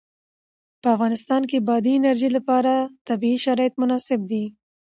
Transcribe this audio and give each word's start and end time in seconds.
په 0.81 0.87
افغانستان 0.95 1.41
کې 1.49 1.57
د 1.59 1.63
بادي 1.67 1.91
انرژي 1.97 2.29
لپاره 2.37 2.71
طبیعي 3.07 3.37
شرایط 3.45 3.73
مناسب 3.81 4.19
دي. 4.31 4.43